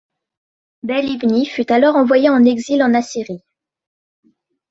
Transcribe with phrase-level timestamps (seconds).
[0.81, 3.43] Bel-Ibni fut alors envoyé en exil en Assyrie.